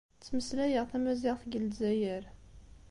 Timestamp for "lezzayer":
1.63-2.23